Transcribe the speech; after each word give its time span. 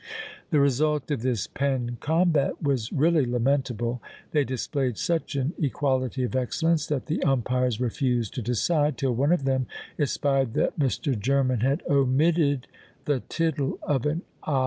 The 0.49 0.59
result 0.59 1.11
of 1.11 1.21
this 1.21 1.45
pen 1.45 1.97
combat 2.01 2.59
was 2.63 2.91
really 2.91 3.23
lamentable; 3.23 4.01
they 4.31 4.43
displayed 4.43 4.97
such 4.97 5.35
an 5.35 5.53
equality 5.59 6.23
of 6.23 6.35
excellence 6.35 6.87
that 6.87 7.05
the 7.05 7.21
umpires 7.21 7.79
refused 7.79 8.33
to 8.33 8.41
decide, 8.41 8.97
till 8.97 9.13
one 9.13 9.31
of 9.31 9.43
them 9.45 9.67
espied 9.99 10.55
that 10.55 10.79
Mr. 10.79 11.15
German 11.19 11.59
had 11.59 11.83
omitted 11.87 12.65
the 13.05 13.19
tittle 13.29 13.77
of 13.83 14.07
an 14.07 14.23
i! 14.43 14.59